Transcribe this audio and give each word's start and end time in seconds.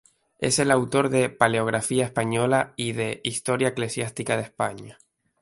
Es 0.39 0.57
el 0.57 0.71
autor 0.71 1.09
de 1.09 1.29
"Paleografía 1.29 2.05
española" 2.05 2.73
y 2.75 2.93
de 2.93 3.21
"Historia 3.23 3.67
eclesiástica 3.67 4.35
de 4.35 4.41
España". 4.41 4.97